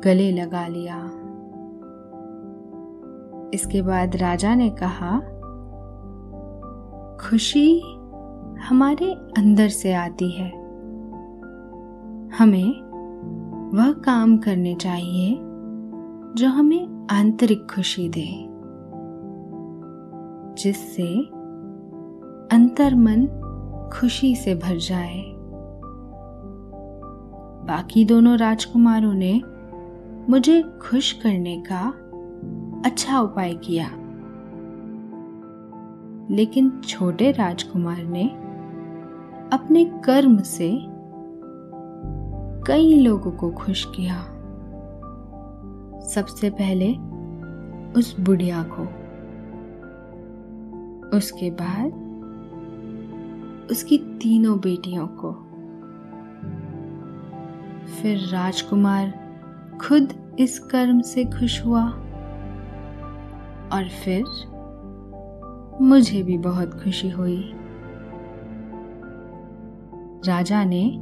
गले 0.00 0.32
लगा 0.32 0.66
लिया। 0.66 1.04
इसके 3.54 3.82
बाद 3.82 4.16
राजा 4.16 4.54
ने 4.54 4.70
कहा, 4.70 5.20
खुशी 7.20 7.93
हमारे 8.68 9.12
अंदर 9.38 9.68
से 9.68 9.92
आती 9.92 10.30
है। 10.30 10.50
हमें 12.38 12.80
वह 13.76 13.92
काम 13.92 14.36
करने 14.36 14.74
चाहिए 14.74 15.38
जो 16.34 16.48
हमें 16.48 17.08
आंतरिक 17.10 17.66
खुशी 17.74 18.08
दे, 18.08 18.28
जिससे 20.62 21.20
अंतर 22.56 22.94
मन 22.94 23.26
खुशी 23.92 24.36
से 24.36 24.54
भर 24.54 24.76
जाए। 24.76 25.22
बाकी 27.66 28.04
दोनों 28.04 28.38
राजकुमारों 28.38 29.12
ने 29.12 29.42
मुझे 30.28 30.62
खुश 30.62 31.12
करने 31.12 31.64
का 31.72 31.94
अच्छा 32.88 33.20
उपाय 33.20 33.54
किया। 33.54 33.90
लेकिन 36.30 36.80
छोटे 36.84 37.30
राजकुमार 37.32 38.02
ने 38.02 38.43
अपने 39.52 39.84
कर्म 39.84 40.38
से 40.38 40.78
कई 42.66 43.00
लोगों 43.00 43.30
को 43.30 43.50
खुश 43.50 43.84
किया। 43.96 44.20
सबसे 46.00 46.50
पहले 46.50 46.94
उस 48.00 48.20
बुढ़िया 48.20 48.62
को। 48.62 48.82
उसके 51.16 51.50
बाद 51.50 52.04
उसकी 53.70 53.98
तीनों 53.98 54.60
बेटियों 54.60 55.06
को। 55.06 55.32
फिर 57.86 58.18
राजकुमार 58.18 59.24
खुद 59.80 60.12
इस 60.38 60.58
कर्म 60.58 61.00
से 61.00 61.24
खुश 61.24 61.66
हुआ। 61.66 61.84
और 63.72 63.88
फिर 63.88 64.24
मुझे 65.80 66.22
भी 66.22 66.38
बहुत 66.38 66.84
खुशी 66.84 67.10
हुई। 67.10 67.53
राजा 70.26 70.64
ने 70.64 71.00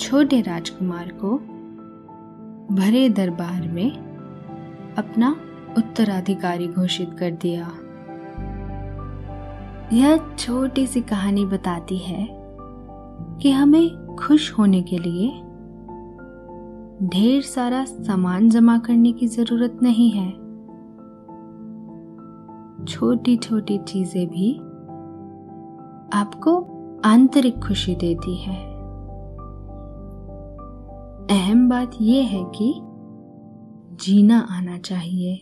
छोटे 0.00 0.40
राजकुमार 0.40 1.12
को 1.24 1.38
भरे 2.74 3.08
दरबार 3.08 3.68
में 3.68 3.90
अपना 4.98 5.36
उत्तराधिकारी 5.78 6.68
घोषित 6.68 7.10
कर 7.18 7.30
दिया। 7.30 7.70
यह 9.92 10.36
छोटी 10.38 10.86
सी 10.86 11.00
कहानी 11.00 11.44
बताती 11.44 11.98
है 11.98 12.26
कि 13.42 13.50
हमें 13.50 14.16
खुश 14.16 14.52
होने 14.58 14.82
के 14.82 14.98
लिए 14.98 15.30
ढेर 17.08 17.42
सारा 17.42 17.84
सामान 17.84 18.50
जमा 18.50 18.78
करने 18.78 19.12
की 19.12 19.26
ज़रूरत 19.26 19.78
नहीं 19.82 20.10
है। 20.10 20.30
छोटी 22.84 23.36
छोटी 23.36 23.78
चीज़ें 23.78 24.26
भी 24.26 24.54
आपको 26.12 26.76
आंतरिक 27.04 27.58
खुशी 27.58 27.94
देती 27.94 28.36
है। 28.36 28.56
अहम 31.30 31.68
बात 31.68 31.90
यह 32.00 32.26
है 32.26 32.44
कि 32.44 32.74
जीना 34.04 34.38
आना 34.50 34.78
चाहिए। 34.78 35.36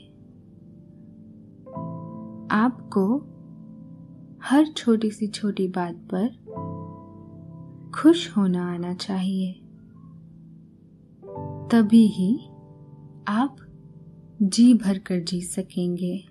आपको 2.50 3.16
हर 4.42 4.66
छोटी 4.66 5.10
सी 5.10 5.26
छोटी 5.26 5.68
बात 5.68 5.94
पर 6.14 6.28
खुश 7.94 8.36
होना 8.36 8.74
आना 8.74 8.94
चाहिए। 8.94 9.52
तभी 11.72 12.06
ही 12.06 12.48
आप 13.28 13.56
जी 14.42 14.74
भर 14.74 14.98
कर 14.98 15.20
जी 15.20 15.40
सकेंगे। 15.40 16.24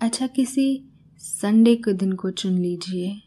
अच्छा 0.00 0.26
किसी 0.26 0.90
संडे 1.24 1.76
के 1.76 1.92
दिन 1.92 2.12
को 2.12 2.30
चुन 2.30 2.52
लीजिए 2.52 3.22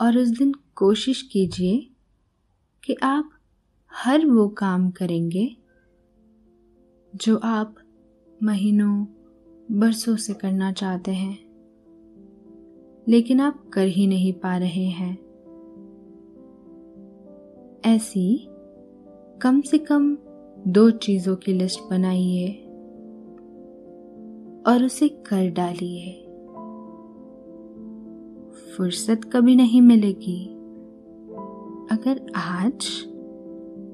और 0.00 0.18
उस 0.18 0.28
दिन 0.28 0.54
कोशिश 0.74 1.22
कीजिए 1.22 1.90
कि 2.84 2.96
आप 3.02 3.30
हर 3.92 4.26
वो 4.26 4.48
काम 4.48 4.90
करेंगे 4.90 5.56
जो 7.16 7.36
आप 7.36 7.74
महीनों, 8.42 9.06
बरसों 9.70 10.16
से 10.16 10.34
करना 10.34 10.72
चाहते 10.72 11.10
हैं, 11.10 11.38
लेकिन 13.08 13.40
आप 13.40 13.70
कर 13.72 13.86
ही 13.86 14.06
नहीं 14.06 14.32
पा 14.32 14.56
रहे 14.56 14.86
हैं। 14.86 15.18
ऐसी 17.84 18.48
कम 19.42 19.60
से 19.60 19.78
कम 19.78 20.16
दो 20.68 20.90
चीज़ों 20.90 21.36
की 21.36 21.52
लिस्ट 21.52 21.80
बनाइए 21.90 22.48
और 24.66 24.84
उसे 24.84 25.08
कर 25.08 25.50
डालिए। 25.50 26.24
फुर्सत 28.78 29.20
कभी 29.32 29.54
नहीं 29.56 29.80
मिलेगी। 29.82 30.44
अगर 31.90 32.20
आज 32.36 32.86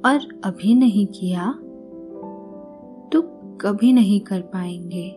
और 0.07 0.27
अभी 0.45 0.75
नहीं 0.75 1.07
किया 1.07 1.51
तो 3.13 3.21
कभी 3.61 3.93
नहीं 3.93 4.19
कर 4.21 4.41
पाएँगे, 4.55 5.11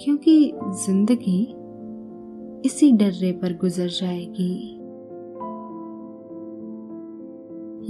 क्योंकि 0.00 0.52
ज़िंदगी 0.76 1.42
इसी 2.66 2.90
डर्रे 2.92 3.32
पर 3.32 3.56
गुजर 3.56 3.88
जाएगी। 3.90 4.54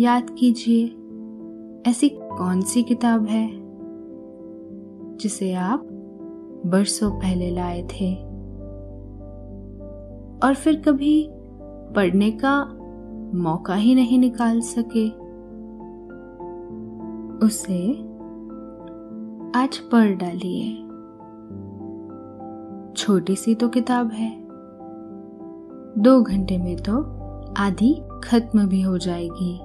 याद 0.04 0.30
कीजिए, 0.30 0.84
ऐसी 1.90 2.08
कौन 2.08 2.60
सी 2.62 2.82
किताब 2.82 3.26
है, 3.26 3.48
जिसे 5.16 5.52
आप 5.54 5.86
बरसों 6.66 7.10
पहले 7.12 7.50
लाए 7.50 7.82
थे? 7.84 8.31
और 10.42 10.54
फिर 10.54 10.82
कभी 10.88 11.28
पढ़ने 11.96 12.30
का 12.30 12.64
मौका 13.38 13.74
ही 13.74 13.94
नहीं 13.94 14.18
निकाल 14.18 14.60
सके। 14.60 15.08
उसे 17.46 17.92
आज 19.58 19.78
पढ़ 19.78 20.14
डालिए। 20.14 20.76
छोटी 22.96 23.36
सी 23.36 23.54
तो 23.54 23.68
किताब 23.68 24.10
है। 24.10 24.44
दो 25.98 26.22
घंटे 26.22 26.58
में 26.58 26.76
तो 26.76 27.02
आधी 27.52 28.02
खत्म 28.24 28.68
भी 28.68 28.82
हो 28.82 28.98
जाएगी। 28.98 29.58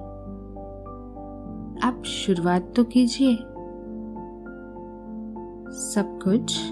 आप 1.88 2.02
शुरुआत 2.04 2.72
तो 2.76 2.84
कीजिए। 2.84 3.34
सब 5.70 6.18
कुछ 6.24 6.70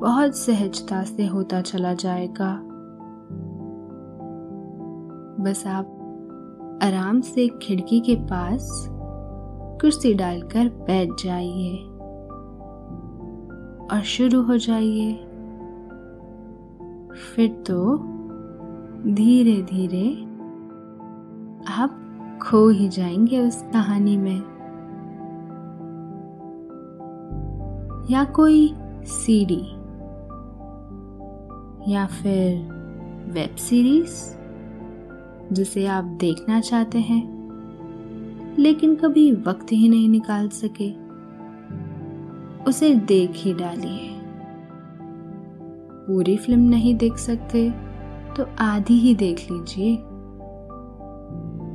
बहुत 0.00 0.36
सहजता 0.36 1.02
से 1.02 1.26
होता 1.26 1.60
चला 1.60 1.94
जाएगा। 1.94 2.71
बस 5.42 5.66
आप 5.66 6.78
आराम 6.82 7.20
से 7.20 7.48
खिड़की 7.48 8.00
के 8.00 8.14
पास 8.14 8.88
कुर्सी 9.80 10.14
डालकर 10.14 10.68
बैठ 10.68 11.08
जाइए 11.24 11.76
और 13.92 14.02
शुरू 14.04 14.42
हो 14.42 14.56
जाइए। 14.56 15.14
फिर 17.14 17.48
तो 17.66 17.96
धीरे 19.14 19.62
धीरे 19.62 20.22
आप 21.72 21.98
खो 22.42 22.68
ही 22.68 22.88
जाएँगे 22.88 23.40
उस 23.40 23.64
कहानी 23.72 24.16
में। 24.16 24.38
या 28.10 28.24
कोई 28.24 28.74
सीडी 29.04 29.66
या 31.92 32.06
फिर 32.06 32.72
वेब 33.32 33.56
सीरीज़। 33.56 34.41
जिसे 35.52 35.86
आप 35.86 36.04
देखना 36.04 36.60
चाहते 36.60 36.98
हैं, 36.98 37.42
लेकिन 38.58 38.94
कभी 38.94 39.32
वक्त 39.32 39.66
ही 39.72 39.88
नहीं 39.88 40.08
निकाल 40.08 40.48
सके। 40.48 40.90
उसे 42.64 42.94
देख 42.94 43.30
ही 43.34 43.54
डालिए। 43.54 44.08
पूरी 46.06 46.36
फ़िल्म 46.36 46.60
नहीं 46.60 46.94
देख 46.94 47.16
सकते 47.16 47.70
तो 48.36 48.46
आधी 48.58 48.94
ही 48.94 49.14
देख 49.14 49.46
लीजिए। 49.50 49.96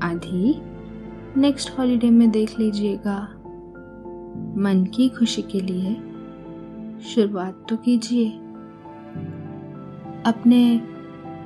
आधी? 0.02 0.62
नेक्स्ट 1.38 1.80
हॉलीडे 1.80 2.10
में 2.10 2.32
देख 2.32 2.60
लीजिएगा। 2.60 3.30
मन 4.58 4.88
की 4.96 5.10
खुशी 5.10 5.42
के 5.42 5.60
लिए 5.60 5.98
शुरुआत 7.02 7.66
तो 7.70 7.78
कीजिए। 7.78 8.30
अपने 10.26 10.78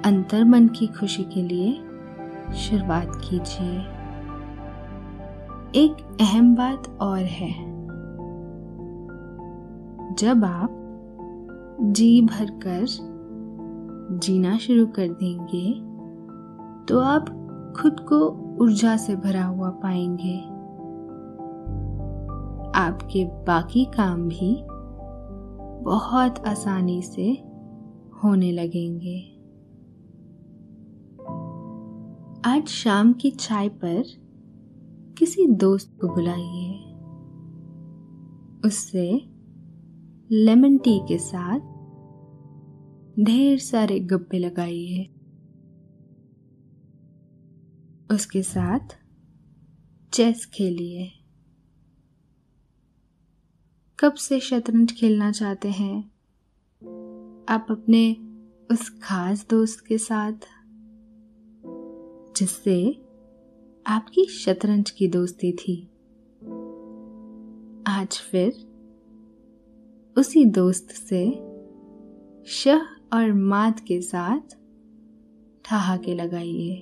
अंतर 0.06 0.44
मन 0.44 0.68
की 0.68 0.88
खुशी 0.88 1.24
के 1.24 1.42
लिए 1.42 1.80
शुरुआत 2.54 3.12
कीजिए। 3.16 3.80
एक 5.76 6.18
अहम 6.22 6.56
बात 6.56 6.98
और 7.02 7.20
है। 7.20 7.72
जब 10.16 10.46
आप 10.46 10.78
जी 11.82 12.22
भर 12.22 12.46
कर 12.68 12.86
जीना 14.18 14.58
शुरू 14.58 14.86
कर 14.86 15.08
देंगे 15.08 15.74
तो 16.86 17.00
आप 17.00 17.26
खुद 17.78 18.00
को 18.00 18.30
ऊर्जा 18.62 18.98
से 18.98 19.16
भरा 19.16 19.44
हुआ 19.44 19.70
पाएँगे। 19.70 20.40
आपके 22.80 23.26
बाकी 23.26 23.86
काम 23.86 24.28
भी 24.30 24.64
बहुत 25.84 26.48
आसानी 26.48 27.02
से 27.02 27.44
होने 28.24 28.52
लगेंगे। 28.52 29.31
आज 32.46 32.68
शाम 32.68 33.14
की 33.14 33.32
चाय 33.32 33.70
पर 33.70 34.04
किसी 35.18 35.48
दोस्त 35.48 35.98
को 36.02 36.08
बुलाइए। 36.08 36.74
उससे 38.68 39.12
लेमन 40.36 40.78
टी 40.78 41.00
के 41.00 41.18
साथ 41.18 41.60
ढेर 43.24 43.60
सारे 43.60 44.00
गप्पे 44.00 44.40
लगाइए। 44.40 45.04
उसके 48.16 48.44
साथ 48.44 48.88
चेस 50.14 50.46
खेलिए। 50.46 51.12
कब 54.00 54.14
से 54.14 54.40
शतरंज 54.40 54.92
खेलना 54.92 55.32
चाहते 55.32 55.70
हैं? 55.70 56.12
आप 57.50 57.68
अपने 57.70 58.14
उस 58.72 59.00
खास 59.04 59.48
दोस्त 59.50 59.86
के 59.86 59.98
साथ 59.98 60.61
जिससे 62.42 63.02
आपकी 63.88 64.26
शतरंज 64.26 64.90
की 64.90 65.08
दोस्ती 65.08 65.52
थी। 65.52 65.90
आज 67.88 68.22
फिर 68.32 68.54
उसी 70.18 70.46
दोस्त 70.46 70.90
से 70.92 71.32
शह 72.46 72.78
और 73.14 73.34
मात 73.34 73.80
के 73.80 74.02
साथ 74.02 74.58
ठहाके 75.66 76.16
लगाइए। 76.16 76.76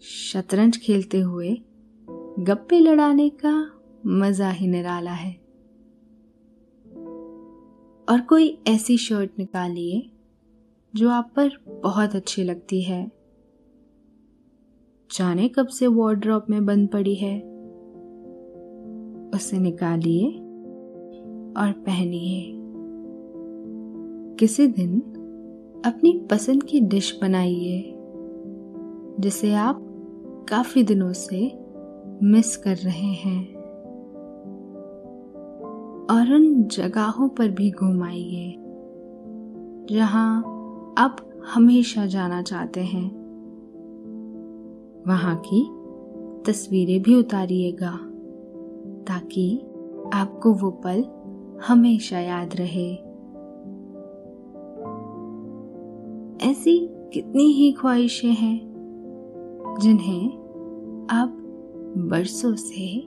शतरंज 0.00 0.76
खेलते 0.76 1.20
हुए 1.20 1.58
गप्पे 2.38 2.80
लड़ाने 2.80 3.28
का 3.28 3.70
मज़ा 4.06 4.50
ही 4.50 4.66
निराला 4.66 5.12
है। 5.12 5.32
और 8.08 8.20
कोई 8.28 8.58
ऐसी 8.66 8.98
शर्ट 8.98 9.30
निकालिए 9.38 10.10
जो 10.96 11.10
आप 11.10 11.32
पर 11.36 11.50
बहुत 11.68 12.14
अच्छी 12.14 12.44
लगती 12.44 12.82
है। 12.82 13.23
जाने 15.12 15.48
कब 15.48 15.66
से 15.66 15.86
वार्ड्रॉप 15.86 16.46
में 16.50 16.66
बंद 16.66 16.88
पड़ी 16.88 17.14
है? 17.14 17.38
उसे 19.34 19.58
निकालिए 19.58 20.26
और 21.56 21.72
पहनिए। 21.72 22.60
किसी 24.38 24.66
दिन 24.66 25.00
अपनी 25.86 26.26
पसंद 26.30 26.62
की 26.62 26.80
डिश 26.80 27.18
बनाइए, 27.22 27.94
जिसे 29.20 29.54
आप 29.54 29.80
काफ़ी 30.48 30.82
दिनों 30.82 31.12
से 31.12 31.58
मिस 32.22 32.56
कर 32.56 32.76
रहे 32.76 33.12
हैं। 33.12 33.54
और 36.10 36.34
उन 36.34 36.64
जगहों 36.64 37.28
पर 37.28 37.48
भी 37.48 37.70
घुमाइए, 37.70 38.54
जहाँ 39.90 40.40
आप 40.98 41.16
हमेशा 41.54 42.06
जाना 42.06 42.42
चाहते 42.42 42.80
हैं। 42.80 43.23
वहाँ 45.08 45.42
की 45.46 45.70
तस्वीरें 46.46 47.02
भी 47.02 47.14
उतारिएगा, 47.14 47.98
ताकि 49.04 49.58
आपको 50.14 50.52
वो 50.52 50.70
पल 50.70 51.04
हमेशा 51.68 52.18
याद 52.18 52.50
रहे। 52.54 52.94
ऐसी 56.50 56.88
कितनी 56.92 57.44
ही 57.44 57.72
ख्वाहिशें 57.72 58.32
हैं, 58.32 58.60
जिन्हें 59.80 60.26
आप 61.10 61.36
बरसों 61.98 62.54
से 62.54 63.04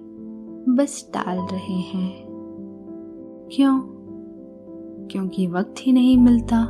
बस 0.71 1.11
टाल 1.13 1.39
रहे 1.39 1.73
हैं। 1.73 2.27
क्यों? 3.51 3.81
क्योंकि 5.11 5.47
वक्त 5.47 5.75
ही 5.79 5.91
नहीं 5.91 6.17
मिलता। 6.17 6.63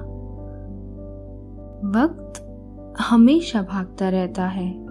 वक्त 1.86 2.44
हमेशा 3.00 3.62
भागता 3.62 4.10
रहता 4.10 4.46
है। 4.46 4.87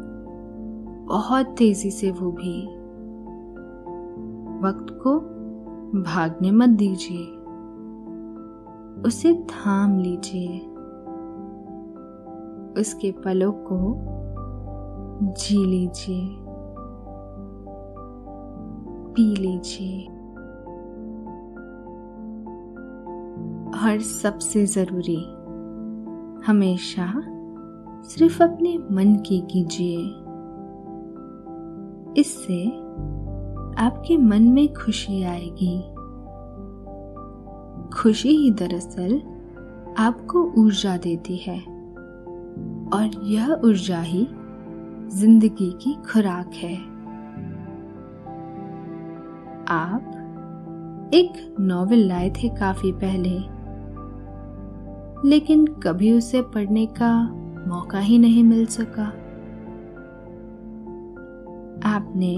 बहुत 1.07 1.47
तेज़ी 1.47 1.91
से 1.91 2.11
वो 2.11 2.33
भी। 2.33 2.67
वक्त 4.67 4.87
को 5.03 5.19
भागने 6.03 6.51
मत 6.51 6.69
दीजिए। 6.69 7.25
उसे 9.03 9.35
थाम 9.35 9.99
लीजिए। 9.99 10.59
उसके 12.81 13.13
पलों 13.13 13.53
को 13.53 13.97
जी 15.23 15.65
लीजिए। 15.67 16.37
पी 19.15 19.37
लीजिए। 19.37 20.07
और 23.85 23.99
सबसे 24.01 24.67
ज़रूरी। 24.67 25.25
हमेशा 26.47 27.13
सिर्फ़ 28.03 28.43
अपने 28.43 28.79
मन 28.79 29.17
की 29.17 29.41
कीजिए। 29.41 30.26
इससे 32.17 32.65
आपके 33.79 34.17
मन 34.17 34.43
में 34.43 34.73
खुशी 34.75 35.23
आएगी। 35.23 35.79
खुशी 37.95 38.29
ही 38.29 38.51
दरअसल 38.51 39.21
आपको 39.99 40.43
ऊर्जा 40.59 40.97
देती 40.97 41.37
है, 41.37 41.59
और 42.91 43.11
यह 43.25 43.53
ऊर्जा 43.65 44.01
ही 44.01 44.27
ज़िंदगी 45.11 45.71
की 45.83 45.95
खुराक 46.07 46.55
है। 46.55 46.75
आप 49.71 51.11
एक 51.15 51.57
नॉवेल 51.61 52.07
लाए 52.09 52.31
थे 52.31 52.49
काफ़ी 52.49 52.93
पहले, 52.95 53.39
लेकिन 55.29 55.67
कभी 55.83 56.13
उसे 56.13 56.43
पढ़ने 56.43 56.87
का 56.87 57.13
मौका 57.69 57.99
ही 57.99 58.19
नहीं 58.19 58.43
मिल 58.45 58.67
सका। 58.67 59.13
आपने 61.87 62.37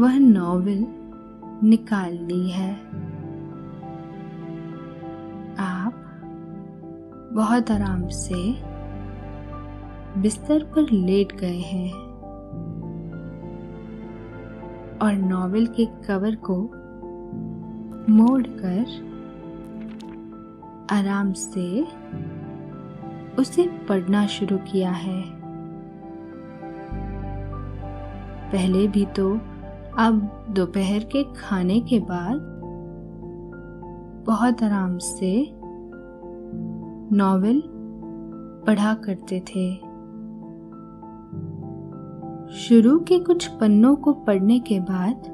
वह 0.00 0.18
नॉवेल 0.18 0.86
निकाल 1.68 2.12
ली 2.12 2.50
है। 2.50 2.72
आप 5.58 5.94
बहुत 7.32 7.70
आराम 7.70 8.08
से 8.08 8.54
बिस्तर 10.20 10.64
पर 10.64 10.90
लेट 10.92 11.32
गए 11.36 11.58
हैं 11.58 11.92
और 14.98 15.12
नॉवेल 15.12 15.66
के 15.66 15.86
कवर 15.86 16.34
को 16.34 16.56
मोड़कर 18.12 19.10
आराम 20.90 21.32
से 21.32 21.82
उसे 23.38 23.66
पढ़ना 23.88 24.26
शुरू 24.26 24.58
किया 24.58 24.90
है। 24.90 25.41
पहले 28.52 28.88
भी 28.88 29.06
तो 29.06 29.32
अब 29.98 30.46
दोपहर 30.50 31.04
के 31.04 31.22
खाने 31.24 31.80
के 31.80 31.98
बाद 31.98 32.38
बहुत 34.26 34.62
आराम 34.62 34.98
से 34.98 35.52
नॉवेल 37.16 37.62
पढ़ा 38.66 38.94
करते 38.94 39.40
थे। 39.40 39.74
शुरू 42.56 42.98
के 42.98 43.18
कुछ 43.18 43.46
पन्नों 43.46 43.96
को 43.96 44.12
पढ़ने 44.12 44.58
के 44.60 44.80
बाद 44.80 45.30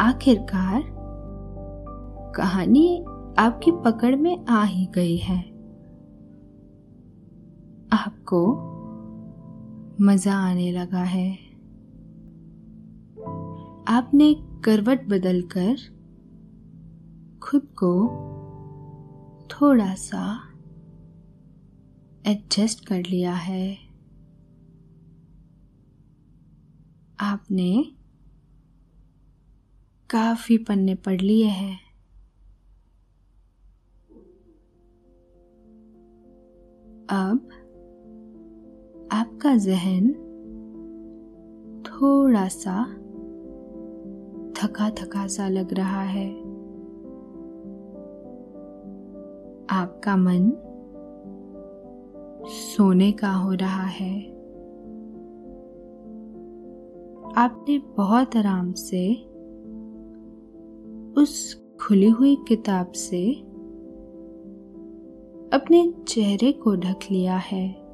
आखिरकार 0.00 0.82
कहानी 2.36 3.04
आपकी 3.38 3.70
पकड़ 3.70 4.16
में 4.16 4.46
आ 4.46 4.64
ही 4.64 4.86
गई 4.86 5.16
है। 5.16 5.38
आपको 7.92 8.65
मज़ा 10.00 10.34
आने 10.34 10.72
लगा 10.72 11.02
है। 11.02 11.32
आपने 13.88 14.34
करवट 14.64 15.04
बदलकर 15.08 15.76
खुद 17.42 17.62
को 17.82 17.92
थोड़ा 19.46 19.94
सा 19.94 20.52
एडजस्ट 22.26 22.86
कर 22.86 23.02
लिया 23.02 23.34
है। 23.34 23.78
आपने 27.20 27.92
काफ़ी 30.10 30.58
पन्ने 30.58 30.94
पढ़ 30.94 31.20
लिए 31.20 31.46
हैं। 31.46 31.80
अब 37.10 37.55
आपका 39.16 39.56
जहन 39.56 40.12
थोड़ा 41.86 42.48
सा 42.48 42.84
थका 44.52 44.90
थका 44.90 45.26
सा 45.26 45.48
लग 45.48 45.74
रहा 45.74 46.02
है। 46.02 46.30
आपका 49.70 50.16
मन 50.16 50.52
सोने 52.48 53.12
का 53.12 53.32
हो 53.32 53.52
रहा 53.52 53.82
है। 53.82 54.20
आपने 57.36 57.78
बहुत 57.78 58.36
आराम 58.36 58.72
से 58.72 59.14
उस 61.22 61.64
खुली 61.80 62.08
हुई 62.08 62.36
किताब 62.48 62.92
से 62.92 63.32
अपने 65.52 65.94
चेहरे 66.08 66.52
को 66.52 66.76
ढक 66.76 66.98
लिया 67.10 67.36
है। 67.36 67.85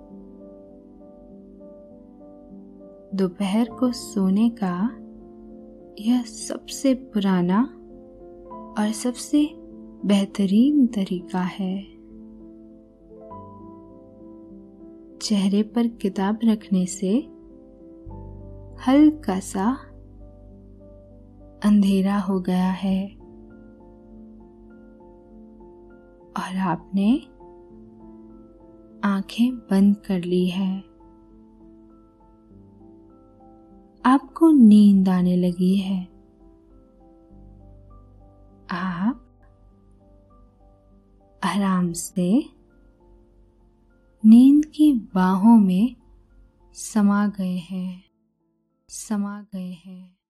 दोपहर 3.14 3.68
को 3.68 3.92
सोने 3.92 4.50
का 4.64 4.90
यह 6.00 6.22
सबसे 6.22 6.94
पुराना 6.94 7.62
और 8.78 8.92
सबसे 8.92 9.50
बेहतरीन 10.04 10.86
तरीका 10.86 11.40
है। 11.40 11.82
चेहरे 15.18 15.62
पर 15.62 15.86
किताब 15.86 16.38
रखने 16.44 16.86
से 16.86 17.18
हल्का 18.86 19.40
सा 19.40 19.76
अंधेरा 21.64 22.18
हो 22.18 22.40
गया 22.40 22.70
है। 22.70 23.08
और 26.36 26.56
आपने 26.56 27.18
आँखें 29.08 29.56
बंद 29.56 29.96
कर 29.96 30.22
ली 30.22 30.46
है। 30.46 30.91
आपको 34.06 34.50
नींद 34.50 35.08
आने 35.08 35.36
लगी 35.36 35.76
है। 35.76 36.04
आप 38.70 39.18
आराम 41.44 41.92
से 41.92 42.44
नींद 44.24 44.64
की 44.64 44.92
बाहों 45.14 45.56
में 45.58 45.96
समा 46.72 47.26
गए 47.26 47.56
हैं, 47.56 48.04
समा 48.88 49.42
गए 49.42 49.72
हैं। 49.72 50.21